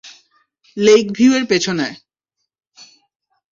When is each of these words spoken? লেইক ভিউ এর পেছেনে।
লেইক 0.77 1.05
ভিউ 1.11 1.31
এর 1.33 1.43
পেছেনে। 1.45 1.87